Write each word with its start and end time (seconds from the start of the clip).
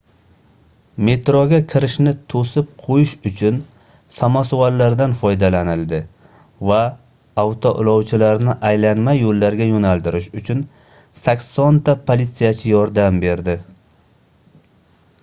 metroga 1.07 1.57
kirishni 1.71 2.13
toʻsib 2.33 2.69
qoʻyish 2.85 3.11
uchun 3.29 3.57
samosvallardan 4.19 5.13
foydalanildi 5.19 5.99
va 6.69 6.79
avtoulovchilarni 7.43 8.55
aylanma 8.71 9.15
yoʻllarga 9.19 9.67
yoʻnaltirish 9.73 10.29
uchun 10.41 10.63
80 11.29 11.83
ta 11.91 11.95
politsiyachi 12.09 12.73
yordam 12.77 13.21
berdi 13.27 13.55